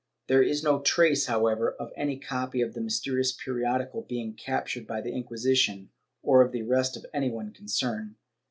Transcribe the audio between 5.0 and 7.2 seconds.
Inquisition, or of the arrest of